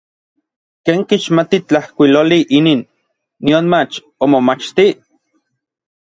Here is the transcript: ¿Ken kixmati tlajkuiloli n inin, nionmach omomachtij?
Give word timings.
¿Ken 0.85 0.99
kixmati 1.09 1.57
tlajkuiloli 1.67 2.39
n 2.45 2.51
inin, 2.57 2.81
nionmach 3.45 3.95
omomachtij? 4.23 4.93